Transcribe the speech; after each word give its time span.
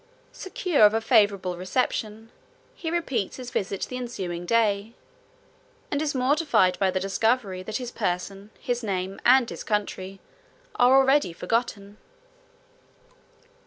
Secure 0.33 0.83
of 0.83 0.95
a 0.95 0.99
favorable 0.99 1.55
reception, 1.57 2.31
he 2.73 2.89
repeats 2.89 3.35
his 3.37 3.51
visit 3.51 3.81
the 3.87 3.97
ensuing 3.97 4.47
day, 4.47 4.95
and 5.91 6.01
is 6.01 6.15
mortified 6.15 6.79
by 6.79 6.89
the 6.89 6.99
discovery, 6.99 7.61
that 7.61 7.77
his 7.77 7.91
person, 7.91 8.49
his 8.59 8.81
name, 8.81 9.19
and 9.27 9.47
his 9.51 9.63
country, 9.63 10.19
are 10.73 10.97
already 10.97 11.31
forgotten. 11.33 11.97